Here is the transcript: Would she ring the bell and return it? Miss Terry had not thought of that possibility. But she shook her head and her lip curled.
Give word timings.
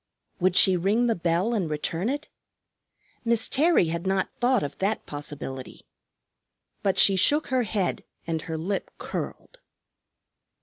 Would 0.39 0.55
she 0.55 0.75
ring 0.77 1.05
the 1.05 1.13
bell 1.15 1.53
and 1.53 1.69
return 1.69 2.09
it? 2.09 2.27
Miss 3.23 3.47
Terry 3.47 3.89
had 3.89 4.07
not 4.07 4.31
thought 4.31 4.63
of 4.63 4.75
that 4.79 5.05
possibility. 5.05 5.85
But 6.81 6.97
she 6.97 7.15
shook 7.15 7.49
her 7.49 7.61
head 7.61 8.03
and 8.25 8.41
her 8.41 8.57
lip 8.57 8.89
curled. 8.97 9.59